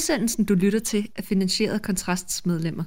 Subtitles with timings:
[0.00, 2.84] Udsendelsen, du lytter til, er finansieret af Kontrasts medlemmer.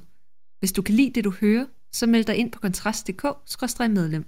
[0.58, 4.24] Hvis du kan lide det, du hører, så meld dig ind på kontrast.dk-medlem.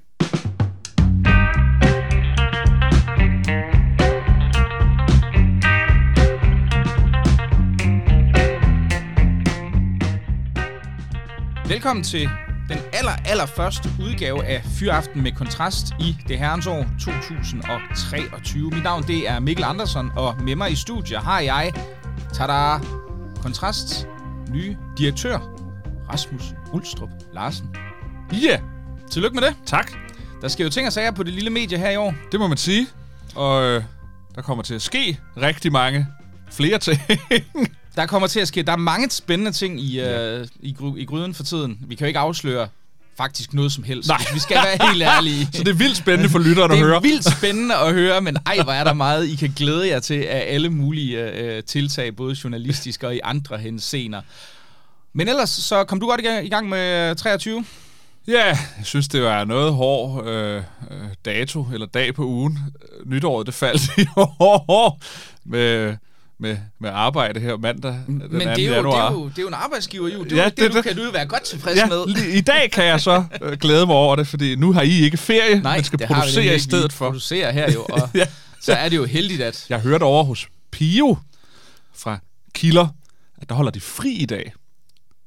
[11.69, 12.29] Velkommen til
[12.69, 18.71] den aller, aller første udgave af Fyraften med Kontrast i det herrens år 2023.
[18.71, 21.73] Mit navn det er Mikkel Andersen, og med mig i studiet har jeg,
[22.37, 22.79] tada,
[23.43, 24.07] Kontrast
[24.51, 25.39] nye direktør,
[26.13, 27.67] Rasmus Ulstrup Larsen.
[28.33, 28.61] Ja, yeah.
[29.11, 29.57] Tillykke med det.
[29.67, 29.93] tak.
[30.43, 32.15] Der sker jo ting og sager på det lille medie her i år.
[32.33, 32.87] Det må man sige.
[33.35, 33.83] Og øh,
[34.35, 36.07] der kommer til at ske rigtig mange
[36.51, 37.01] flere ting.
[37.97, 41.05] Der kommer til at ske, der er mange spændende ting i, øh, i, gry, i
[41.05, 41.79] gryden for tiden.
[41.87, 42.69] Vi kan jo ikke afsløre
[43.17, 44.25] faktisk noget som helst, Nej.
[44.35, 45.49] vi skal være helt ærlige.
[45.53, 47.03] Så det er vildt spændende for lytterne det at er høre.
[47.03, 50.23] vildt spændende at høre, men ej, hvor er der meget, I kan glæde jer til
[50.23, 54.21] af alle mulige øh, tiltag, både journalistisk og i andre henseender.
[55.13, 57.65] Men ellers, så kom du godt i gang, med øh, 23?
[58.29, 60.63] Ja, jeg synes, det var noget hård øh, øh,
[61.25, 62.59] dato, eller dag på ugen.
[63.01, 65.01] Øh, Nytåret, det faldt i år
[65.45, 65.97] med,
[66.39, 68.27] med, med arbejde her mandag den 2.
[68.29, 69.09] Men det er, jo, det, januar.
[69.09, 70.25] er jo, det er jo en arbejdsgiver, jo.
[70.25, 71.77] Det, er Ja, jo det, det- det, du det- kan du jo være godt tilfreds
[71.77, 72.07] Ja, med.
[72.35, 75.17] i dag kan jeg så øh, glæde mig over det, fordi nu har I ikke
[75.17, 77.07] ferie, Nej, man skal det har vi producere i stedet for.
[77.07, 78.27] producerer her jo, og Ja.
[78.61, 79.67] så er det jo heldigt, at...
[79.69, 81.17] Jeg hørte over hos Pio
[81.97, 82.19] fra
[82.55, 82.87] Kilder,
[83.43, 84.53] at der holder de fri i dag.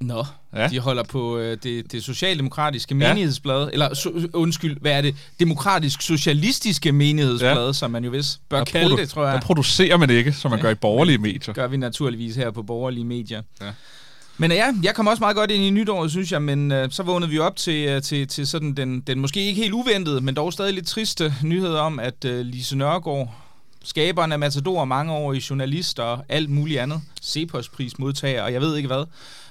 [0.01, 0.61] Nå, Ja.
[0.61, 0.67] ja.
[0.67, 3.07] de holder på øh, det, det socialdemokratiske Ja.
[3.07, 5.15] menighedsblad, eller so, undskyld, hvad er det?
[5.39, 7.73] Demokratisk socialistiske menighedsblad, ja.
[7.73, 9.41] som man jo vist bør Der kalde det, tror Der jeg.
[9.41, 11.53] producerer man ikke, som man gør i borgerlige medier.
[11.53, 13.41] gør vi naturligvis her på borgerlige medier.
[13.61, 13.65] Ja.
[14.37, 17.03] Men ja, jeg kom også meget godt ind i nytåret, synes jeg, men øh, så
[17.03, 20.35] vågnede vi op til, øh, til, til sådan den, den måske ikke helt uventede, men
[20.35, 23.33] dog stadig lidt triste nyhed om, at øh, Lise Nørgaard,
[23.83, 28.61] skaberen af Matador, mange år i journalist og alt muligt andet, Cepos-pris modtager, og jeg
[28.61, 29.03] ved ikke hvad,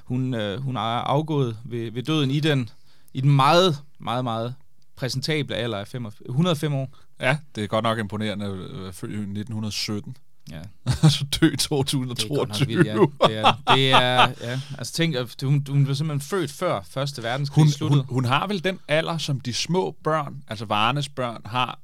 [0.09, 2.71] hun, øh, hun er afgået ved, ved døden i den,
[3.15, 4.55] i den meget, meget, meget
[4.97, 6.97] præsentable alder af 5, 105 år.
[7.21, 10.17] Ja, det er godt nok imponerende være født i 1917,
[10.51, 10.61] Ja,
[11.05, 12.85] og så dø i det er 2022.
[12.85, 12.93] nok ja.
[13.29, 14.61] Det er, det er ja.
[14.79, 18.03] Altså tænk, at hun, hun blev simpelthen født før Første Verdenskrig Hun, sluttede.
[18.03, 21.79] hun, hun har vel den alder, som de små børn, altså Varnes børn, har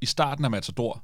[0.00, 1.02] i starten af Matador.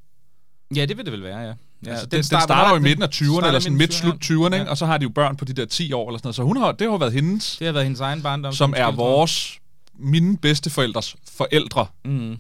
[0.77, 1.55] Ja, det vil det vel være, ja.
[1.87, 4.07] Ja altså, den, den starter, starter jo i midten af 20'erne, starter eller sådan midten
[4.07, 4.61] af midt slut 20'erne, ja.
[4.61, 4.71] ikke?
[4.71, 6.37] og så har de jo børn på de der 10 år, eller sådan noget.
[6.37, 8.53] Så hun har, det har været hendes, Det har været hendes egen barndom.
[8.53, 9.59] som er vores,
[9.99, 12.37] mine bedsteforældres forældre, Mm.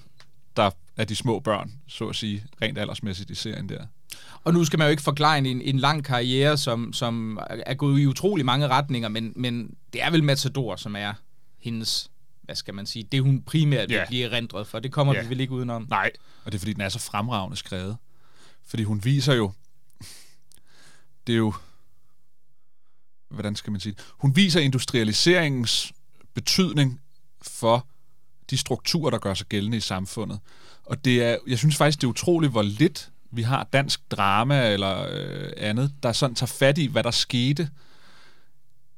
[0.56, 3.78] der er de små børn, så at sige, rent aldersmæssigt i serien der.
[4.44, 8.00] Og nu skal man jo ikke forklare en, en lang karriere, som, som er gået
[8.00, 11.12] i utrolig mange retninger, men, men det er vel Matador, som er
[11.60, 12.10] hendes,
[12.42, 13.98] hvad skal man sige, det hun primært Ja.
[13.98, 14.78] vil blive erindret for.
[14.78, 15.22] Det kommer Ja.
[15.22, 15.86] vi vel ikke udenom.
[15.90, 16.10] Nej,
[16.44, 17.96] og det er fordi, den er så fremragende skrevet.
[18.66, 19.52] Fordi hun viser jo,
[21.26, 21.54] det er jo,
[23.28, 24.04] hvordan skal man sige det?
[24.08, 25.92] Hun viser industrialiseringens
[26.34, 27.00] betydning
[27.42, 27.86] for
[28.50, 30.40] de strukturer, der gør sig gældende i samfundet.
[30.84, 34.72] Og det er, jeg synes faktisk, det er utroligt, hvor lidt vi har dansk drama
[34.72, 37.70] eller øh, andet, der sådan tager fat i, hvad der skete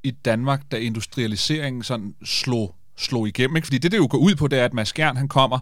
[0.02, 3.56] i Danmark, da industrialiseringen sådan slog, slog igennem.
[3.56, 3.66] Ikke?
[3.66, 5.58] Fordi det, det jo går ud på, det er, at Mads Gern, han kommer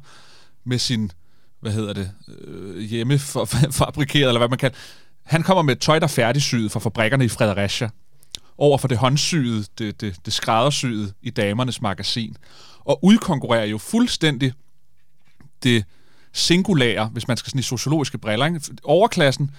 [0.65, 1.12] med sin,
[1.61, 4.71] hvad hedder det, øh, hjemmefabrikeret, eller hvad man kan.
[5.22, 7.91] Han kommer med et tøj, der er færdigsyet fra fabrikkerne i Fredericia,
[8.59, 12.37] over for det håndsyede, det, det, det skræddersyede i damernes magasin,
[12.81, 14.53] og udkonkurrerer jo fuldstændig
[15.62, 15.84] det
[16.33, 18.47] singulære, hvis man skal sådan i sociologiske briller.
[18.47, 18.61] Ikke?
[18.84, 19.50] Overklassen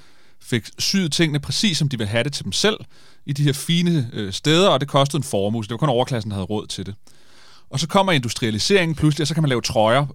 [0.41, 2.77] fik syet tingene præcis, som de ville have det til dem selv,
[3.25, 5.89] i de her fine øh, steder, og det kostede en formue, så det var kun
[5.89, 6.95] overklassen, der havde råd til det.
[7.69, 10.05] Og så kommer industrialiseringen pludselig, og så kan man lave trøjer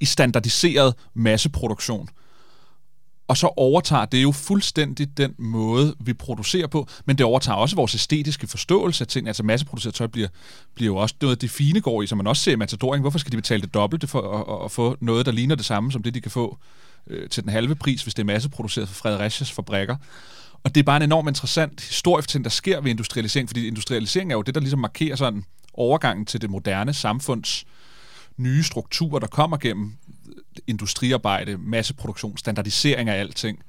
[0.00, 2.08] i standardiseret masseproduktion.
[3.28, 7.76] Og så overtager det jo fuldstændig den måde, vi producerer på, men det overtager også
[7.76, 9.26] vores æstetiske forståelse af ting.
[9.26, 10.28] Altså masseproduceret tøj bliver,
[10.74, 13.00] bliver jo også noget, det fine går i, som man også ser i Matadoring.
[13.00, 15.64] Hvorfor skal de betale det dobbelte for at, at, at få noget, der ligner det
[15.64, 16.58] samme, som det, de kan få
[17.06, 19.96] øh, til den halve pris, hvis det er masseproduceret fra Fredericias fabrikker?
[20.64, 24.36] Og det er bare en enormt interessant historiefortælling, der sker ved industrialisering, fordi industrialisering er
[24.36, 25.44] jo det, der ligesom markerer sådan
[25.74, 27.64] overgangen til det moderne samfunds
[28.42, 29.96] nye strukturer, der kommer gennem
[30.66, 33.62] industriarbejde, masseproduktion, standardisering af alting,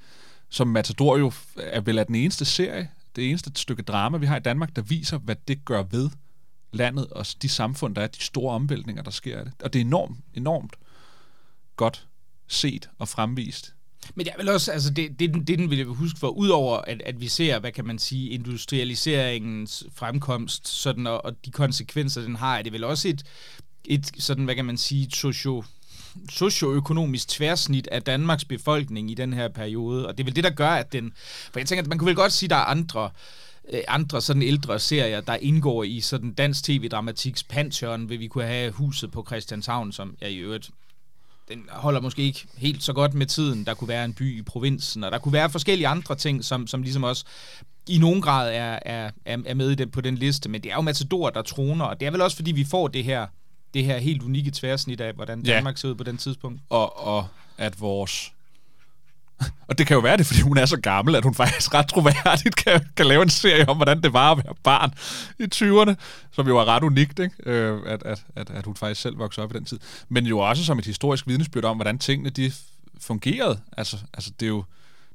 [0.49, 4.37] som Matador jo er vel er den eneste serie, det eneste stykke drama, vi har
[4.37, 6.09] i Danmark, der viser, hvad det gør ved
[6.73, 9.53] landet og de samfund, der er, de store omvæltninger, der sker af det.
[9.63, 10.73] Og det er enormt, enormt
[11.75, 12.07] godt
[12.47, 13.75] set og fremvist.
[14.15, 17.01] Men jeg vil også, altså det, det, det, den vil jeg huske for, udover at,
[17.01, 22.35] at vi ser, hvad kan man sige, industrialiseringens fremkomst, sådan, og, og de konsekvenser, den
[22.35, 23.23] har, er det vel også et,
[23.85, 25.63] et sådan, hvad kan man sige, socio,
[26.29, 30.49] socioøkonomisk tværsnit af Danmarks befolkning i den her periode, og det er vel det, der
[30.49, 31.13] gør, at den...
[31.51, 33.09] For jeg tænker, at man kunne vel godt sige, at der er andre
[33.73, 38.45] øh, andre sådan ældre serier, der indgår i sådan dansk tv-dramatiks pantheon, vil vi kunne
[38.45, 40.69] have Huset på Christianshavn, som jeg i øvrigt
[41.51, 43.65] den holder måske ikke helt så godt med tiden.
[43.65, 46.67] Der kunne være en by i provinsen, og der kunne være forskellige andre ting, som,
[46.67, 47.25] som ligesom også
[47.87, 50.49] i nogen grad er, er, er med i den, på den liste.
[50.49, 52.87] Men det er jo Matador, der troner, og det er vel også, fordi vi får
[52.87, 53.27] det her,
[53.73, 55.77] det her helt unikke tværsnit af, hvordan Danmark ja.
[55.77, 56.61] ser ud på den tidspunkt.
[56.69, 57.27] Og, og
[57.57, 58.31] at vores
[59.67, 61.87] og det kan jo være det, fordi hun er så gammel, at hun faktisk ret
[61.87, 64.93] troværdigt kan, kan lave en serie om, hvordan det var at være barn
[65.39, 65.95] i 20'erne,
[66.31, 67.35] som jo er ret unikt, ikke?
[67.45, 69.79] Øh, at, at, at, at hun faktisk selv voksede op i den tid.
[70.09, 72.51] Men jo også som et historisk vidnesbyrd om, hvordan tingene de
[72.99, 73.59] fungerede.
[73.77, 74.63] Altså, altså det er jo,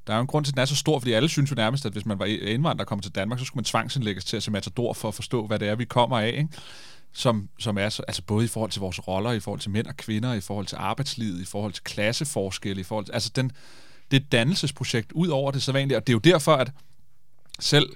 [0.06, 1.56] der er jo en grund til, at den er så stor, fordi alle synes jo
[1.56, 4.36] nærmest, at hvis man var indvandrer og kom til Danmark, så skulle man tvangsindlægges til
[4.36, 6.34] at se Matador for at forstå, hvad det er, vi kommer af.
[6.38, 6.48] Ikke?
[7.18, 9.86] Som, som er så, altså både i forhold til vores roller, i forhold til mænd
[9.86, 13.52] og kvinder, i forhold til arbejdslivet, i forhold til klasseforskelle, i forhold til, altså den,
[14.10, 16.72] det dannelsesprojekt ud over det sædvanlige, og det er jo derfor, at
[17.58, 17.88] selv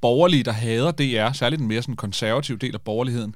[0.00, 3.34] borgerlige, der hader DR, særligt den mere sådan konservative del af borgerligheden,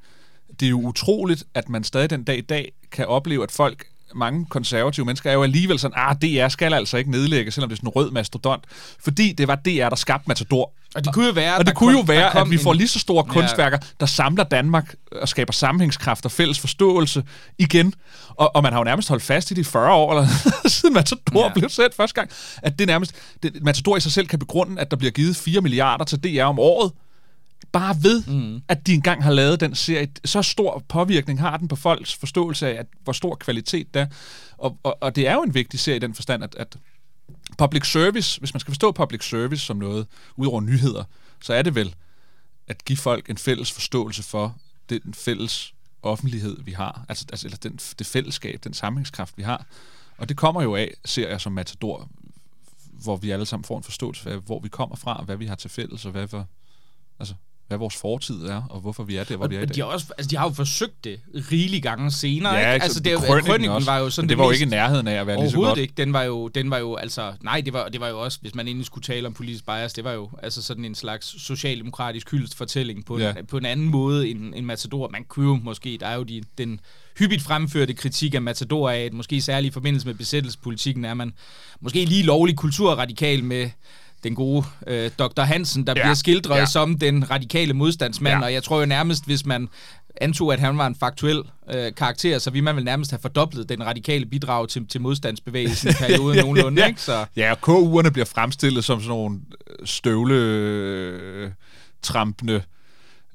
[0.60, 3.86] det er jo utroligt, at man stadig den dag i dag kan opleve, at folk
[4.14, 7.76] mange konservative mennesker er jo alligevel sådan, ah, DR skal altså ikke nedlægge, selvom det
[7.76, 8.64] er sådan en rød mastodont,
[9.04, 10.72] fordi det var DR, der skabte Matador.
[10.94, 12.88] Og det kunne jo være, og det kunne kom, jo være at vi får lige
[12.88, 13.30] så store en...
[13.30, 17.24] kunstværker, der samler Danmark og skaber sammenhængskraft og fælles forståelse
[17.58, 17.94] igen.
[18.28, 20.28] Og, og man har jo nærmest holdt fast i de 40 år, eller
[20.68, 21.52] siden Matador ja.
[21.52, 22.30] blev sendt første gang,
[22.62, 25.60] at det nærmest, det, Matador i sig selv kan begrunde, at der bliver givet 4
[25.60, 26.92] milliarder til DR om året,
[27.72, 28.62] bare ved, mm.
[28.68, 30.08] at de engang har lavet den serie.
[30.24, 34.06] Så stor påvirkning har den på folks forståelse af, at, hvor stor kvalitet det er.
[34.58, 36.78] Og, og, og det er jo en vigtig serie i den forstand, at, at
[37.58, 40.06] public service, hvis man skal forstå public service som noget,
[40.36, 41.04] udover nyheder,
[41.42, 41.94] så er det vel
[42.68, 44.56] at give folk en fælles forståelse for
[44.90, 47.04] den fælles offentlighed, vi har.
[47.08, 49.66] Altså, altså eller den, det fællesskab, den sammenhængskraft, vi har.
[50.18, 52.08] Og det kommer jo af serier som Matador,
[52.92, 55.54] hvor vi alle sammen får en forståelse af, hvor vi kommer fra, hvad vi har
[55.54, 56.42] til fælles, og hvad, hvad
[57.18, 57.34] altså,
[57.70, 59.74] hvad vores fortid er, og hvorfor vi er der, hvor og vi er i dag.
[59.74, 61.20] De har, også, altså, de har jo forsøgt det
[61.52, 62.54] rigelige gange senere.
[62.54, 62.84] Ja, ikke?
[62.84, 65.26] Altså, det, krønningen var jo sådan det, det var jo ikke i nærheden af at
[65.26, 65.78] være lige så godt.
[65.78, 65.94] ikke.
[65.96, 68.54] Den var jo, den var jo altså, nej, det var, det var jo også, hvis
[68.54, 72.30] man egentlig skulle tale om politisk bias, det var jo altså sådan en slags socialdemokratisk
[72.30, 73.32] hyldestfortælling på, ja.
[73.38, 75.08] en, på en anden måde end, end Matador.
[75.08, 76.80] Man kunne jo måske, der er jo de, den
[77.18, 81.32] hyppigt fremførte kritik af Matador af, at måske særligt i forbindelse med besættelsespolitikken er man
[81.80, 83.70] måske lige lovlig kulturradikal med
[84.24, 85.42] den gode øh, Dr.
[85.42, 86.02] Hansen, der ja.
[86.02, 86.66] bliver skildret ja.
[86.66, 88.44] som den radikale modstandsmand, ja.
[88.44, 89.68] og jeg tror jo nærmest, hvis man
[90.20, 93.68] antog, at han var en faktuel øh, karakter, så ville man vel nærmest have fordoblet
[93.68, 96.82] den radikale bidrag til, til modstandsbevægelsen i perioden ja, nogenlunde.
[96.82, 96.88] Ja.
[96.88, 97.00] Ikke?
[97.00, 97.26] Så.
[97.36, 99.40] ja, og KU'erne bliver fremstillet som sådan nogle
[99.84, 100.34] støvle...
[100.34, 101.50] Øh,
[102.02, 102.62] trampende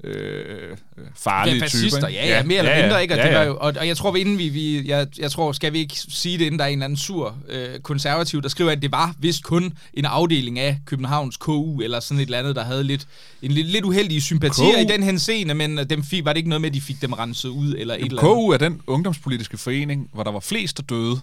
[0.04, 0.76] øh,
[1.14, 2.08] farlige ja, typer.
[2.08, 3.14] Ja, ja, mere eller ja, mindre, ikke?
[3.14, 3.30] Og, ja, ja.
[3.30, 5.78] Det var jo, og, og jeg tror, inden vi, vi jeg, jeg tror, skal vi
[5.78, 8.82] ikke sige det, inden der er en eller anden sur øh, konservativ, der skriver, at
[8.82, 12.64] det var vist kun en afdeling af Københavns KU, eller sådan et eller andet, der
[12.64, 13.06] havde lidt,
[13.42, 14.80] en lidt, lidt uheldige sympatier KU.
[14.80, 17.12] i den henseende, men dem fik, var det ikke noget med, at de fik dem
[17.12, 18.34] renset ud, eller et eller andet.
[18.34, 21.20] KU er den ungdomspolitiske forening, hvor der var flest, der døde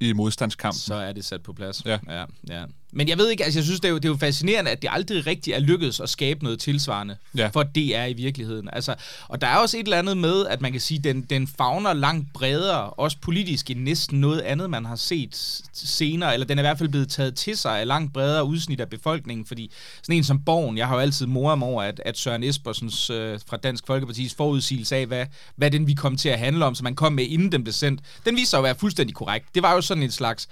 [0.00, 0.78] i modstandskampen.
[0.78, 1.82] Så er det sat på plads.
[1.86, 1.98] Ja.
[2.08, 2.64] ja, ja.
[2.92, 4.82] Men jeg ved ikke, altså jeg synes, det er, jo, det er jo fascinerende, at
[4.82, 7.48] det aldrig rigtig er lykkedes at skabe noget tilsvarende ja.
[7.48, 8.68] for det er i virkeligheden.
[8.72, 8.94] Altså,
[9.28, 11.92] og der er også et eller andet med, at man kan sige, den, den fagner
[11.92, 16.62] langt bredere, også politisk, end næsten noget andet, man har set senere, eller den er
[16.62, 19.70] i hvert fald blevet taget til sig af langt bredere udsnit af befolkningen, fordi
[20.02, 23.10] sådan en som Borgen, jeg har jo altid moret mig over, at, at Søren Espersens
[23.10, 25.26] øh, fra Dansk Folkepartis forudsigelse af, hvad,
[25.56, 27.72] hvad den vi kom til at handle om, som man kom med, inden den blev
[27.72, 29.54] sendt, den viser sig at være fuldstændig korrekt.
[29.54, 30.48] Det var jo sådan en slags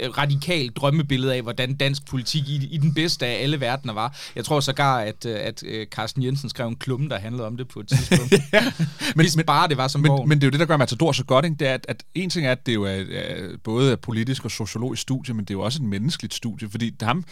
[0.00, 4.18] Øh, radikal drømmebillede af, hvordan dansk politik i, i den bedste af alle verdener var.
[4.36, 7.56] Jeg tror sågar, at, øh, at øh, Carsten Jensen skrev en klumme, der handlede om
[7.56, 8.32] det på et tidspunkt.
[8.52, 8.72] ja.
[9.16, 11.12] men, Hvis bare det var som men, men det er jo det, der gør Matador
[11.12, 11.56] så godt, ikke?
[11.58, 14.44] det er, at, at en ting er, at det jo er, er både er politisk
[14.44, 17.24] og sociologisk studie, men det er jo også et menneskeligt studie, fordi ham,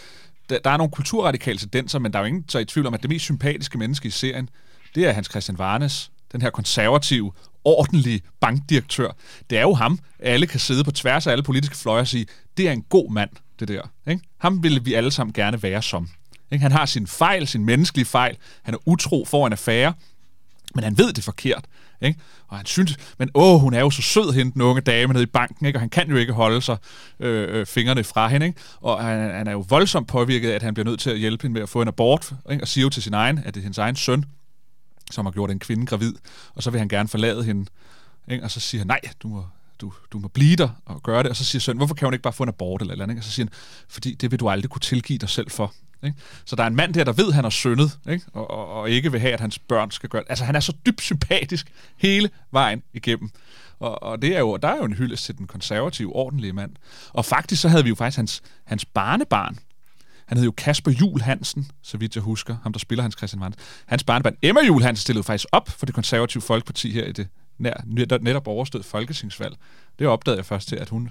[0.51, 2.95] der, der er nogle kulturradikale tendenser, men der er jo ingen så i tvivl om,
[2.95, 4.49] at det mest sympatiske menneske i serien,
[4.95, 7.33] det er Hans Christian Varnes, den her konservative,
[7.65, 9.11] ordentlig bankdirektør.
[9.51, 12.27] Det er jo ham, alle kan sidde på tværs af alle politiske fløje og sige,
[12.57, 13.31] det er en god mand,
[13.61, 13.83] det der.
[14.09, 14.23] Ikke?
[14.39, 16.09] Ham ville vi alle sammen gerne være som.
[16.53, 16.63] Ikke?
[16.63, 18.37] Han har sin fejl, sin menneskelige fejl.
[18.63, 19.93] Han er utro for en affære,
[20.75, 21.65] men han ved det forkert.
[22.03, 22.21] Ikke?
[22.49, 25.23] Og han synes, men åh, hun er jo så sød, hende, den unge dame nede
[25.23, 25.77] i banken, ikke?
[25.77, 26.77] og han kan jo ikke holde sig
[27.21, 28.47] øh, øh, fingrene fra hende.
[28.47, 28.61] Ikke?
[28.81, 31.43] Og han, han er jo voldsomt påvirket af, at han bliver nødt til at hjælpe
[31.43, 32.65] hende med at få en abort, ikke?
[32.65, 34.25] og siger jo til sin egen, at det er hendes egen søn,
[35.15, 36.15] som har gjort en kvinde gravid,
[36.55, 37.67] og så vil han gerne forlade hende.
[38.29, 38.45] Ikke?
[38.45, 39.47] Og så siger han, nej, du må,
[39.81, 41.31] du, du må blive der og gøre det.
[41.31, 43.19] Og så siger søn, hvorfor kan hun ikke bare få en abort eller eller andet?
[43.19, 43.53] Og så siger han,
[43.89, 45.75] fordi det vil du aldrig kunne tilgive dig selv for.
[46.05, 46.19] Ikke?
[46.45, 48.25] Så der er en mand der, der ved, at han har syndet, ikke?
[48.33, 50.31] Og, og, og ikke vil have, at hans børn skal gøre det.
[50.31, 53.31] Altså, han er så dybt sympatisk hele vejen igennem.
[53.79, 56.73] Og, og det er jo, der er jo en hyldest til den konservative, ordentlige mand.
[57.13, 59.59] Og faktisk så havde vi jo faktisk hans, hans barnebarn,
[60.27, 63.41] han hed jo Kasper Jul Hansen, så vidt jeg husker, ham der spiller Hans Christian
[63.41, 63.55] Vand.
[63.87, 67.29] Hans barnebarn Emma Jul Hansen stillede faktisk op for det konservative folkeparti her i det
[67.59, 67.75] nær,
[68.21, 69.57] netop, overstået folketingsvalg.
[69.99, 71.11] Det opdagede jeg først til, at hun,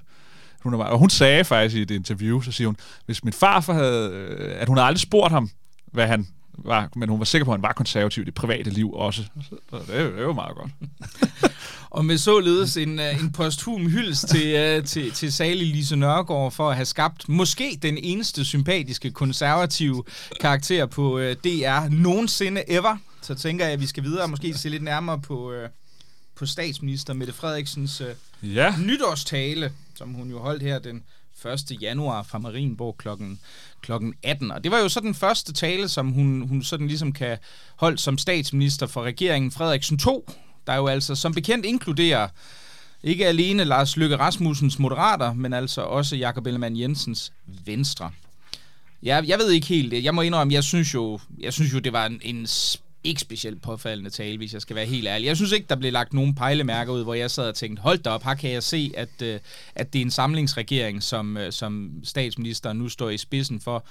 [0.62, 3.74] hun var, og hun sagde faktisk i et interview, så siger hun, hvis min farfar
[3.74, 5.50] havde, øh, at hun havde aldrig spurgt ham,
[5.92, 6.28] hvad han
[6.58, 9.24] var, men hun var sikker på, at han var konservativ i det private liv også.
[9.50, 10.72] Så det, det er jo meget godt.
[11.94, 16.52] og med således en, øh, en posthum hyldest til, uh, til, til Sali Lise Nørgaard
[16.52, 20.04] for at have skabt måske den eneste sympatiske konservative
[20.42, 22.98] karakter på uh, DR nogensinde ever.
[23.22, 25.70] Så tænker jeg, at vi skal videre og måske se lidt nærmere på, uh,
[26.36, 28.76] på statsminister Mette Frederiksens uh, ja.
[28.80, 31.04] nytårstale, som hun jo holdt her den
[31.46, 31.82] 1.
[31.82, 33.40] januar fra Marienborg klokken,
[33.82, 34.52] klokken 18.
[34.52, 37.38] Og det var jo så den første tale, som hun, hun sådan ligesom kan
[37.76, 40.30] holde som statsminister for regeringen Frederiksen 2,
[40.68, 42.28] der jo altså som bekendt inkluderer
[43.04, 47.34] ikke alene Lars Løkke Rasmussens moderater, men altså også Jakob Ellemann Jensens
[47.66, 48.12] venstre.
[49.04, 50.04] Ja, jeg ved ikke helt.
[50.04, 52.48] Jeg må indrømme, jeg synes jo, jeg synes jo det var en, en
[53.04, 55.28] ikke specielt påfaldende tale, hvis jeg skal være helt ærlig.
[55.28, 57.98] Jeg synes ikke, der blev lagt nogen pejlemærker ud, hvor jeg sad og tænkte, hold
[58.00, 59.40] da op, her kan jeg se, at, øh,
[59.76, 63.86] at det er en samlingsregering, som, øh, som statsministeren nu står i spidsen for.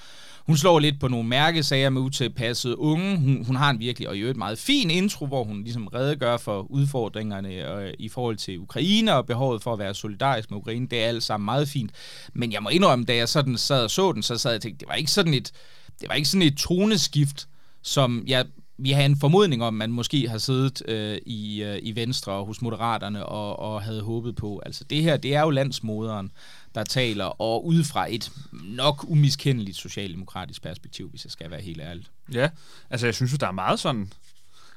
[0.46, 3.16] Hun slår lidt på nogle mærkesager med utilpassede unge.
[3.16, 6.36] Hun, hun har en virkelig, og i øvrigt meget fin intro, hvor hun ligesom redegør
[6.36, 10.86] for udfordringerne og, i forhold til Ukraine og behovet for at være solidarisk med Ukraine.
[10.86, 11.90] Det er alt sammen meget fint.
[12.32, 14.62] Men jeg må indrømme, da jeg sådan sad og så den, så sad jeg og
[14.62, 15.52] tænkte, det var ikke sådan et,
[16.00, 17.48] det var ikke sådan et toneskift,
[17.82, 18.44] som jeg
[18.78, 22.32] vi har en formodning om, at man måske har siddet øh, i, øh, i Venstre
[22.32, 24.62] og hos Moderaterne og, og havde håbet på.
[24.66, 26.32] Altså det her, det er jo landsmoderen,
[26.74, 31.80] der taler, og ud fra et nok umiskendeligt socialdemokratisk perspektiv, hvis jeg skal være helt
[31.80, 32.04] ærlig.
[32.32, 32.48] Ja,
[32.90, 34.12] altså jeg synes jo, der er meget sådan...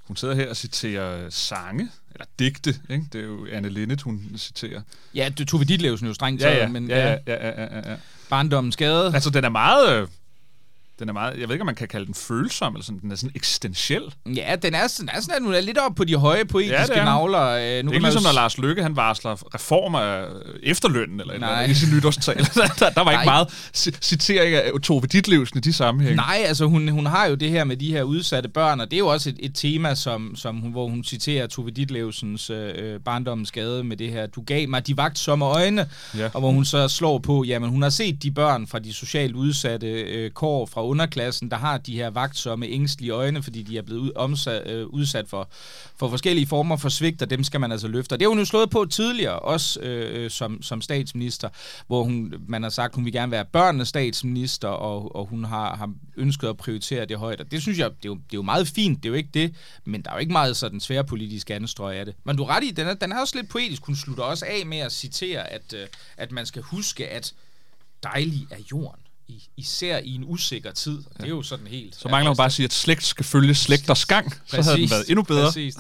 [0.03, 3.05] Hun sidder her og citerer sange, eller digte, ikke?
[3.13, 4.81] Det er jo Anne Linnet, hun citerer.
[5.15, 7.77] Ja, det tog vi dit jo strengt taget, ja, ja, men ja, ja, ja, ja,
[7.77, 7.97] ja, ja.
[8.29, 9.13] barndommen skade.
[9.13, 10.01] Altså, den er meget...
[10.01, 10.07] Øh,
[10.99, 13.11] den er meget, jeg ved ikke, om man kan kalde den følsom, eller sådan, den
[13.11, 14.01] er sådan eksistentiel.
[14.25, 16.97] Ja, den er, den er sådan, at hun er lidt op på de høje poetiske
[16.97, 17.41] ja, navler.
[17.41, 20.25] Øh, nu det er ikke ligesom, når Lars Lykke, han varsler reformer af
[20.63, 22.39] efterlønnen, eller, eller i sin nytårstale.
[22.79, 23.13] der, der, var Nej.
[23.13, 23.47] ikke meget
[24.01, 26.15] citering af Tove Ditlevsen i de sammenhæng.
[26.15, 28.97] Nej, altså hun, hun har jo det her med de her udsatte børn, og det
[28.97, 32.71] er jo også et, et tema, som, som hun, hvor hun citerer Tove Ditlevsens øh,
[32.75, 35.87] øh, barndommens skade med det her, du gav mig de vagtsomme øjne,
[36.17, 36.29] ja.
[36.33, 39.35] og hvor hun så slår på, jamen hun har set de børn fra de socialt
[39.35, 43.81] udsatte øh, kår fra underklassen, der har de her vagtsomme, ængstlige øjne, fordi de er
[43.81, 45.49] blevet omsat, øh, udsat for,
[45.97, 48.13] for forskellige former for svigt, og dem skal man altså løfte.
[48.13, 51.49] Og det har hun jo slået på tidligere, også øh, øh, som, som statsminister,
[51.87, 55.75] hvor hun, man har sagt, hun vil gerne være børnenes statsminister, og, og hun har,
[55.75, 57.41] har ønsket at prioritere det højt.
[57.41, 59.15] Og det synes jeg, det er, jo, det er jo meget fint, det er jo
[59.15, 62.15] ikke det, men der er jo ikke meget sådan sværpolitisk anstrøg af det.
[62.23, 63.85] Men du er ret i, den er, den er også lidt poetisk.
[63.85, 65.87] Hun slutter også af med at citere, at, øh,
[66.17, 67.33] at man skal huske, at
[68.03, 69.04] dejlig er jorden
[69.57, 70.97] især i en usikker tid.
[70.97, 71.95] Det er jo sådan helt...
[71.95, 74.33] Så mangler man bare at sige, at slægt skal følge slægters gang.
[74.33, 75.45] Så præcis, havde den været endnu bedre.
[75.45, 75.75] Præcis.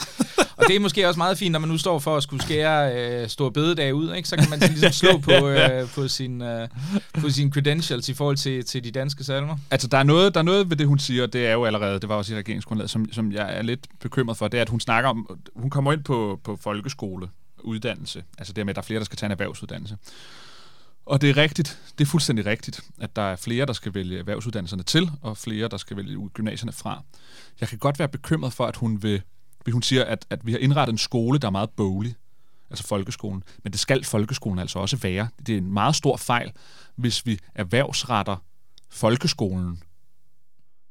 [0.57, 2.95] Og det er måske også meget fint, når man nu står for at skulle skære
[2.95, 4.13] øh, store bededag ud.
[4.13, 4.29] Ikke?
[4.29, 6.67] Så kan man ligesom slå på, øh, på, sin, øh,
[7.13, 9.57] på sin credentials i forhold til, til de danske salmer.
[9.71, 11.99] Altså, der er, noget, der er noget ved det, hun siger, det er jo allerede,
[11.99, 14.69] det var også i regeringsgrundlaget, som, som jeg er lidt bekymret for, det er, at
[14.69, 17.27] hun snakker om, hun kommer ind på, på folkeskole,
[17.63, 19.97] uddannelse, altså det med, at der er flere, der skal tage en erhvervsuddannelse.
[21.05, 24.19] Og det er rigtigt, det er fuldstændig rigtigt, at der er flere, der skal vælge
[24.19, 27.03] erhvervsuddannelserne til, og flere, der skal vælge gymnasierne fra.
[27.61, 29.21] Jeg kan godt være bekymret for, at hun vil,
[29.65, 32.15] vil hun siger, at, at vi har indrettet en skole, der er meget boglig,
[32.69, 33.43] altså folkeskolen.
[33.63, 35.27] Men det skal folkeskolen altså også være.
[35.47, 36.51] Det er en meget stor fejl,
[36.95, 38.37] hvis vi erhvervsretter
[38.89, 39.81] folkeskolen.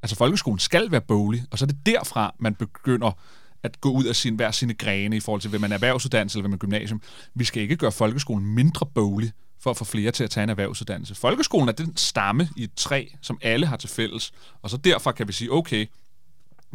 [0.03, 3.13] Altså folkeskolen skal være boglig, og så er det derfra, man begynder
[3.63, 6.39] at gå ud af sin, hver sine grene i forhold til, hvem man er erhvervsuddannelse
[6.39, 7.03] eller hvem man er gymnasium.
[7.35, 10.51] Vi skal ikke gøre folkeskolen mindre boglig for at få flere til at tage en
[10.51, 11.15] erhvervsuddannelse.
[11.15, 14.33] Folkeskolen er den stamme i et træ, som alle har til fælles,
[14.63, 15.87] og så derfor kan vi sige, okay,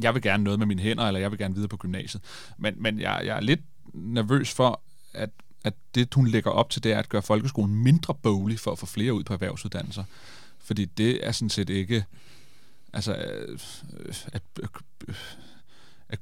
[0.01, 2.23] jeg vil gerne noget med mine hænder, eller jeg vil gerne videre på gymnasiet.
[2.57, 3.61] Men, men jeg, jeg er lidt
[3.93, 4.81] nervøs for,
[5.13, 5.29] at,
[5.63, 8.79] at det, hun lægger op til, det er at gøre folkeskolen mindre boglig for at
[8.79, 10.03] få flere ud på erhvervsuddannelser.
[10.59, 12.05] Fordi det er sådan set ikke...
[12.93, 13.59] Altså, øh,
[13.99, 14.69] øh at, at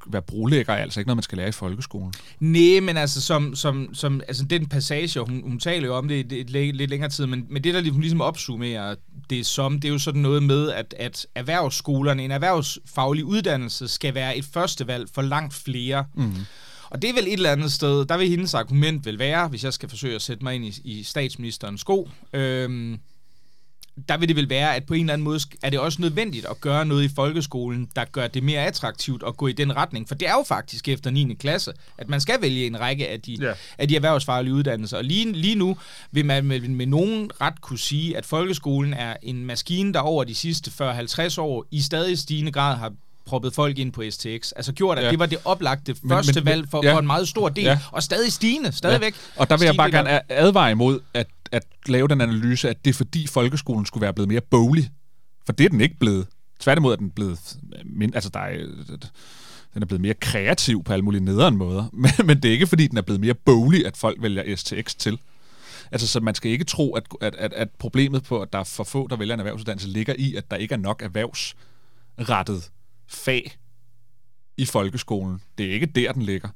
[0.08, 2.14] være brolægger er altså ikke noget, man skal lære i folkeskolen.
[2.40, 6.20] Nej, men altså, som, som, som, altså den passage, hun, hun taler jo om det
[6.20, 8.96] et, et, lidt længere tid, men, men det, der hun ligesom opsummerer
[9.30, 14.16] det som, det er jo sådan noget med, at, at erhvervsskolerne, en erhvervsfaglig uddannelse, skal
[14.16, 16.06] være et førstevalg for langt flere.
[16.14, 16.34] Mm.
[16.90, 19.64] Og det er vel et eller andet sted, der vil hendes argument vel være, hvis
[19.64, 23.00] jeg skal forsøge at sætte mig ind i, i statsministerens sko, øhm,
[24.10, 26.46] der vil det vel være, at på en eller anden måde er det også nødvendigt
[26.46, 30.08] at gøre noget i folkeskolen, der gør det mere attraktivt at gå i den retning.
[30.08, 31.34] For det er jo faktisk efter 9.
[31.40, 33.52] klasse, at man skal vælge en række af de, Ja.
[33.78, 34.98] af de erhvervsfaglige uddannelser.
[34.98, 35.78] Og lige, lige nu
[36.12, 40.24] vil man med, med nogen ret kunne sige, at folkeskolen er en maskine, der over
[40.24, 42.94] de sidste 40-50 år i stadig stigende grad har
[43.26, 44.52] proppet folk ind på STX.
[44.56, 45.12] Altså gjort, at Ja.
[45.12, 46.94] det var det oplagte Men- første men- valg for, ja.
[46.94, 47.80] for en meget stor del, Ja.
[47.92, 49.14] og stadig stigende, stadigvæk.
[49.36, 49.42] Ja.
[49.42, 52.90] Og der vil jeg bare gerne advare imod at, at lave den analyse, at det
[52.90, 54.92] er fordi folkeskolen skulle være blevet mere boglig.
[55.46, 56.28] For det er den ikke blevet.
[56.60, 57.58] Tværtimod er den blevet...
[57.86, 58.58] Min, altså, der er,
[59.74, 61.86] den er blevet mere kreativ på alle mulige nederen måder.
[61.94, 64.96] Men, men det er ikke fordi, den er blevet mere boglig, at folk vælger STX
[64.96, 65.20] til.
[65.92, 68.64] Altså, så man skal ikke tro, at, at, at, at problemet på, at der er
[68.64, 72.72] for få, der vælger en erhvervsuddannelse, ligger i, at der ikke er nok erhvervsrettet
[73.08, 73.58] fag
[74.58, 75.42] i folkeskolen.
[75.58, 76.50] Det er ikke der, den ligger.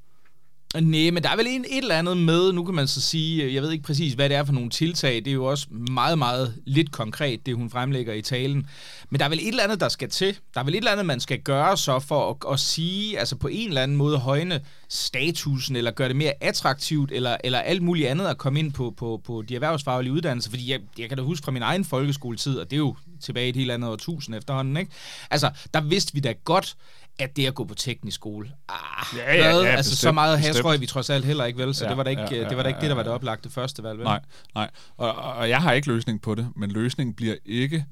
[0.75, 3.43] Nej, men der er vel en, et eller andet med, nu kan man så sige,
[3.43, 5.67] øh, jeg ved ikke præcis, hvad det er for nogle tiltag, det er jo også
[5.69, 8.67] meget, meget lidt konkret, det hun fremlægger i talen,
[9.09, 10.37] men der er vel et eller andet, der skal til.
[10.53, 13.35] Der er vel et eller andet, man skal gøre så for at, at sige, altså
[13.35, 17.81] på en eller anden måde højne statusen, eller gøre det mere attraktivt, eller, eller alt
[17.81, 21.17] muligt andet at komme ind på, på, på de erhvervsfaglige uddannelser, fordi jeg, jeg kan
[21.17, 23.89] da huske fra min egen folkeskoletid, og det er jo tilbage i et helt andet
[23.89, 24.91] årtusind efterhånden, ikke?
[25.31, 26.75] Altså, der vidste vi da godt,
[27.19, 28.75] at det at gå på teknisk skole, ah,
[29.17, 30.55] Ja, ja, ja, altså så meget bestemt.
[30.55, 31.75] hasrøg vi trods alt heller ikke, vel?
[31.75, 32.95] Så Ja, det var da ikke, ja, ja, det, var da ikke ja, det, der
[32.95, 33.15] var ja, det ja.
[33.15, 34.03] oplagte første valg, vel?
[34.03, 34.19] Nej,
[34.55, 34.69] nej.
[34.97, 37.85] Og, og jeg har ikke løsning på det, men løsningen bliver ikke,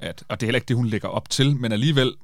[0.00, 2.14] at, og det er heller ikke det, hun lægger op til, men alligevel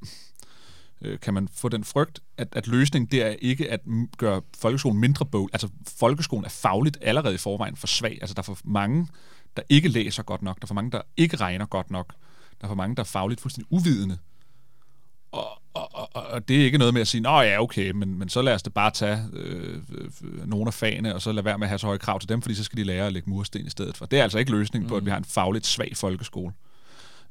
[1.03, 3.81] øh, kan man få den frygt, at, at løsningen det er ikke at
[4.19, 5.51] gøre folkeskolen mindre bog.
[5.53, 8.19] Altså folkeskolen er fagligt allerede i forvejen for svag.
[8.21, 9.09] Altså der er for mange,
[9.57, 10.57] der ikke læser godt nok.
[10.57, 12.15] Der er for mange, der ikke regner godt nok.
[12.61, 14.19] Der er for mange, der er fagligt fuldstændig uvidende.
[16.33, 18.55] Og, det er ikke noget med at sige, nå ja, okay, men, men så lad
[18.55, 21.69] os det bare tage øh, øh, nogle af fagene, og så lad være med at
[21.69, 23.71] have så høje krav til dem, fordi så skal de lære at lægge mursten i
[23.71, 24.07] stedet for.
[24.07, 26.53] Det er altså ikke løsningen på, at vi har en fagligt svag folkeskole.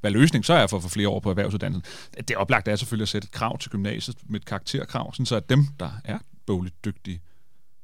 [0.02, 1.84] Hvad løsningen så er for at få flere år på erhvervsuddannelsen,
[2.28, 5.36] det oplagte er selvfølgelig at sætte et krav til gymnasiet med et karakterkrav, sådan så
[5.36, 7.22] at dem, der er bogligt dygtige,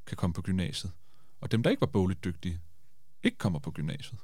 [0.08, 0.92] kan komme på gymnasiet.
[1.42, 2.60] Og dem, der ikke var bogligt dygtige,
[3.24, 4.20] ikke kommer på gymnasiet.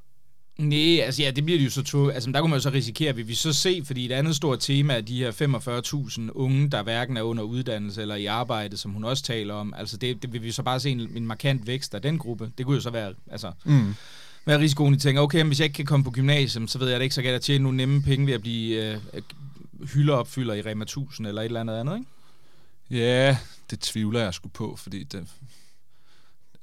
[0.57, 2.09] Nej, altså ja, det bliver det jo så to.
[2.09, 4.35] Altså der kunne man jo så risikere, at vi vil så se, fordi et andet
[4.35, 5.31] stort tema er de her
[6.27, 9.73] 45.000 unge, der hverken er under uddannelse eller i arbejde, som hun også taler om.
[9.77, 12.51] Altså det, det vil vi så bare se en, en markant vækst af den gruppe.
[12.57, 13.93] Det kunne jo så være, altså, Mm.
[14.43, 16.89] hvad er risikoen, I tænker, okay, hvis jeg ikke kan komme på gymnasium, så ved
[16.89, 18.97] jeg da ikke, så kan jeg tjene nogle nemme penge ved at blive øh,
[19.93, 22.07] hyldeopfylder i Rema 1000 eller et eller andet andet, ikke?
[23.05, 23.37] Ja,
[23.69, 25.27] det tvivler jeg sgu på, fordi det,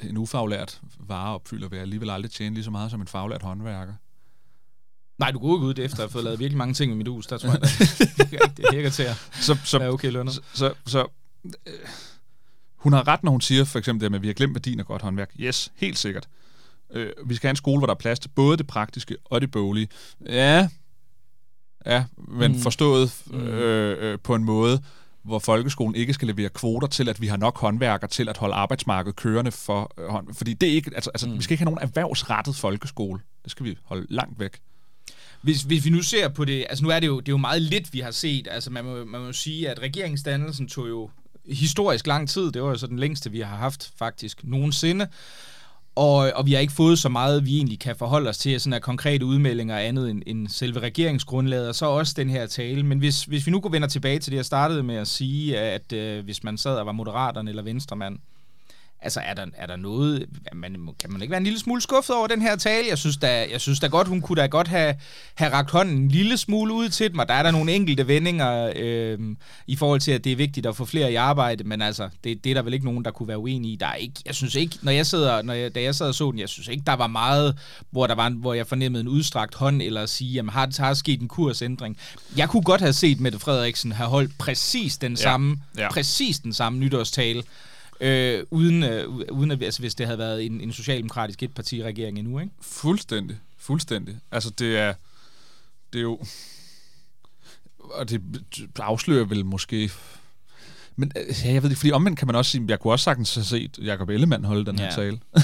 [0.00, 3.92] en ufaglært vareopfylder vil alligevel aldrig tjene lige så meget som en faglært håndværker.
[5.18, 7.08] Nej, du går ikke ud efter at have fået lavet virkelig mange ting med mit
[7.08, 7.26] hus.
[7.26, 7.60] Der tror jeg,
[8.18, 10.34] det virker, det virker til at Så, så, være okay lønnet.
[10.34, 11.06] så, så, så
[11.66, 11.72] øh,
[12.76, 14.80] hun har ret, når hun siger for eksempel det med, at vi har glemt værdien
[14.80, 15.30] af godt håndværk.
[15.40, 16.28] Yes, helt sikkert.
[16.90, 19.40] Øh, vi skal have en skole, hvor der er plads til både det praktiske og
[19.40, 19.88] det boglige.
[20.26, 20.68] Ja,
[21.86, 22.56] ja men Mm.
[22.56, 22.62] mm.
[22.62, 23.38] forstået Mm.
[23.40, 24.82] øh, øh, på en måde,
[25.22, 28.54] hvor folkeskolen ikke skal levere kvoter til, at vi har nok håndværkere til at holde
[28.54, 30.34] arbejdsmarkedet kørende for øh, hånd.
[30.34, 31.38] Fordi det er ikke, altså, altså Mm.
[31.38, 33.20] vi skal ikke have nogen erhvervsrettet folkeskole.
[33.42, 34.58] Det skal vi holde langt væk.
[35.42, 37.36] Hvis, hvis vi nu ser på det, altså nu er det jo, det er jo
[37.36, 38.48] meget lidt, vi har set.
[38.50, 41.10] Altså man må, man må sige, at regeringsdannelsen tog jo
[41.50, 42.52] historisk lang tid.
[42.52, 45.08] Det var jo så den længste, vi har haft faktisk nogensinde.
[45.98, 48.72] Og, og vi har ikke fået så meget, vi egentlig kan forholde os til, sådan
[48.72, 52.82] af konkrete udmeldinger andet end, end selve regeringsgrundlaget, og så også den her tale.
[52.82, 55.58] Men hvis, hvis vi nu går vender tilbage til det, jeg startede med at sige,
[55.58, 58.18] at øh, hvis man sad og var moderaterne eller venstremand,
[59.02, 60.26] Altså, er der, er der noget...
[60.54, 62.88] Man, kan man ikke være en lille smule skuffet over den her tale?
[62.88, 64.94] Jeg synes da, jeg synes da godt, hun kunne da godt have,
[65.34, 68.08] have rakt hånden en lille smule ud til dem, og der er der nogle enkelte
[68.08, 69.18] vendinger øh,
[69.66, 72.44] i forhold til, at det er vigtigt at få flere i arbejde, men altså, det,
[72.44, 73.76] det er der vel ikke nogen, der kunne være uenige i.
[73.76, 76.14] Der er ikke, jeg synes ikke, når jeg sidder, når jeg, da jeg sad og
[76.14, 77.58] så den, jeg synes ikke, der var meget,
[77.90, 80.94] hvor, der var, hvor jeg fornemmede en udstrakt hånd, eller at sige, jamen, har har
[80.94, 81.96] sket en kursændring?
[82.36, 85.90] Jeg kunne godt have set Mette Frederiksen have holdt præcis den samme, ja.
[85.90, 87.42] præcis den samme nytårstale,
[88.00, 92.38] Øh, uden, øh, uden at, altså, hvis det havde været en, en socialdemokratisk etpartiregering endnu,
[92.38, 92.52] ikke?
[92.60, 93.36] Fuldstændig.
[93.56, 94.18] Fuldstændig.
[94.30, 94.94] Altså, det er,
[95.92, 96.20] det er jo...
[97.78, 98.22] Og det
[98.78, 99.90] afslører vel måske...
[101.00, 103.02] Men øh, ja, jeg ved ikke, fordi omvendt kan man også sige, jeg kunne også
[103.04, 104.90] sagtens have set Jacob Ellemann holde den her Ja.
[104.90, 105.18] tale.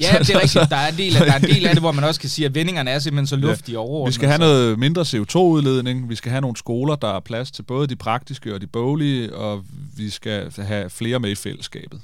[0.00, 0.70] Ja, det er rigtigt.
[0.70, 2.28] Der er, en del af, der er en del af det, hvor man også kan
[2.30, 4.06] sige, at vendingerne er simpelthen så luftige over.
[4.06, 7.62] Vi skal have noget mindre CO2-udledning, vi skal have nogle skoler, der er plads til
[7.62, 9.64] både de praktiske og de boglige, og
[9.96, 12.00] vi skal have flere med i fællesskabet.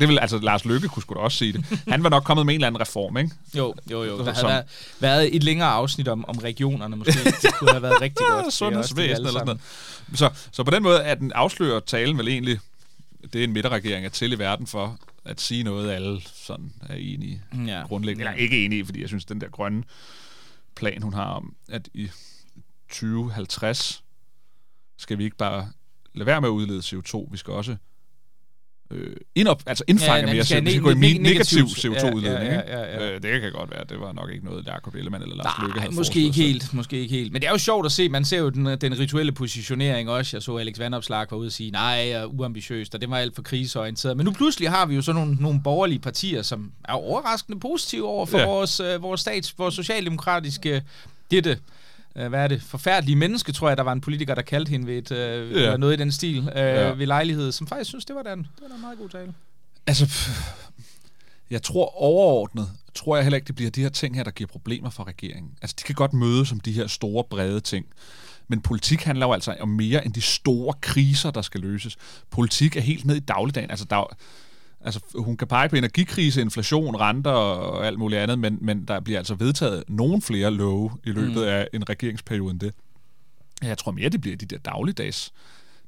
[0.00, 1.64] Det vil altså Lars Løkke kunne sgu da også sige det.
[1.88, 3.30] Han var nok kommet med en eller anden reform, ikke?
[3.56, 4.16] Jo, jo, jo.
[4.18, 4.64] Der havde Som- været,
[5.00, 7.12] været et længere afsnit om, om regionerne måske.
[7.42, 8.52] Det kunne have været rigtig godt.
[8.52, 9.60] Sundhedsvæsen eller sådan noget.
[10.14, 12.58] Så, så på den måde er den afslører talen vel egentlig,
[13.32, 16.94] det er en midterregering er til i verden for at sige noget, alle sådan er
[16.94, 17.82] enige Ja.
[17.86, 18.28] grundlæggende.
[18.30, 19.82] Eller ikke enige, fordi jeg synes, den der grønne
[20.76, 22.08] plan, hun har om, at i
[22.90, 24.02] 2050
[24.98, 25.68] skal vi ikke bare
[26.14, 27.76] lade være med at udlede CO2, vi skal også
[28.90, 31.18] øh, indop, altså indfange Ja, mere, vi skal CO2, vi skal gå i ne- mi-
[31.20, 32.24] negativ negativ- CO2-udledning.
[32.50, 32.72] ja, ja, ikke?
[32.72, 33.14] ja, ja.
[33.14, 35.74] Øh, det kan godt være, det var nok ikke noget, Jacob Ellemann eller Lars Løkke
[35.74, 37.32] Nej, havde måske ikke helt, måske ikke helt.
[37.32, 40.36] Men det er jo sjovt at se, man ser jo den, den rituelle positionering også.
[40.36, 43.34] Jeg så Alex Vandopslag var ude og sige, nej, er uambitiøst, og det var alt
[43.34, 44.16] for kriseorienteret.
[44.16, 48.06] Men nu pludselig har vi jo sådan nogle, nogle borgerlige partier, som er overraskende positive
[48.08, 48.44] over for Ja.
[48.44, 48.50] ja.
[48.50, 50.82] vores, øh, vores stats, vores socialdemokratiske,
[51.30, 51.58] dette,
[52.16, 54.86] øh, hvad er det, forfærdelige menneske, tror jeg, der var en politiker, der kaldte hende
[54.86, 55.56] ved et, øh, Ja.
[55.56, 56.88] eller noget i den stil, øh, Ja.
[56.90, 59.34] ved lejlighed, som faktisk synes, det var, den, det var da en meget god tale.
[59.86, 60.28] Altså, pff,
[61.50, 64.48] jeg tror overordnet, tror jeg heller ikke, det bliver de her ting her, der giver
[64.48, 65.50] problemer for regeringen.
[65.62, 67.86] Altså, de kan godt møde som de her store, brede ting.
[68.48, 71.96] Men politik handler jo altså om mere end de store kriser, der skal løses.
[72.30, 73.70] Politik er helt ned i dagligdagen.
[73.70, 74.16] Altså, der er,
[74.84, 79.00] altså hun kan pege på energikrise, inflation, renter og alt muligt andet, men, men der
[79.00, 81.42] bliver altså vedtaget nogen flere love i løbet mm.
[81.42, 82.74] af en regeringsperiode end det.
[83.62, 85.32] Jeg tror mere, det bliver de der dagligdags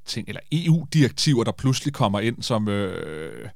[0.04, 3.48] ting, eller EU-direktiver, der pludselig kommer ind, som, øh,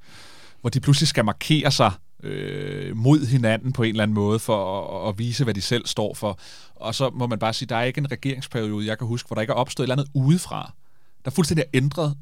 [0.61, 4.88] hvor de pludselig skal markere sig øh, mod hinanden på en eller anden måde, for
[4.90, 6.38] at, at vise, hvad de selv står for.
[6.75, 9.35] Og så må man bare sige, der er ikke en regeringsperiode, jeg kan huske, hvor
[9.35, 10.72] der ikke er opstået et eller andet udefra,
[11.25, 12.16] der fuldstændig har ændret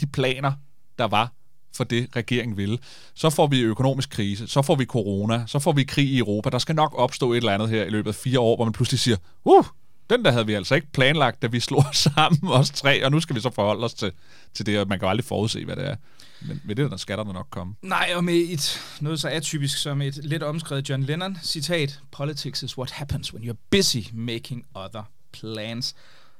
[0.00, 0.52] de planer,
[0.98, 1.32] der var
[1.76, 2.78] for det, regeringen ville.
[3.14, 6.50] Så får vi økonomisk krise, så får vi corona, så får vi krig i Europa.
[6.50, 8.72] Der skal nok opstå et eller andet her i løbet af fire år, hvor man
[8.72, 9.64] pludselig siger, uh,
[10.10, 13.10] den der havde vi altså ikke planlagt, da vi slog os sammen, os tre, og
[13.10, 14.12] nu skal vi så forholde os til,
[14.54, 15.96] til det, og man kan jo aldrig forudse, hvad det er.
[16.40, 17.74] Men med det, der skal der nok komme.
[17.82, 22.00] Nej, og med et, noget så atypisk som et lidt omskrevet John Lennon citat.
[22.12, 25.02] Politics is what happens when you're busy making other
[25.32, 25.94] plans.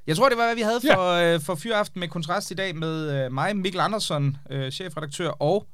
[0.07, 1.35] Jeg tror, det var, hvad vi havde for, ja.
[1.35, 5.67] øh, for Fyraften med Kontrast i dag med øh, mig, Mikkel Andersson, øh, chefredaktør og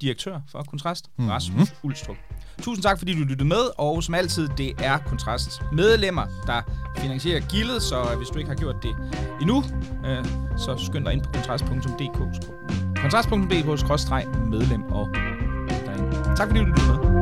[0.00, 1.30] direktør for Kontrast, mm-hmm.
[1.30, 2.16] Rasmus Ulstrup.
[2.62, 6.62] Tusind tak, fordi du lyttede med, og som altid, det er Kontrasts medlemmer, der
[6.98, 8.96] finansierer gildet, så hvis du ikke har gjort det
[9.40, 9.64] endnu,
[10.06, 10.24] øh,
[10.58, 12.18] så skynd dig ind på kontrast.dk
[13.00, 16.36] kontrast.dk-medlem og derinde.
[16.36, 17.17] Tak fordi du lyttede med.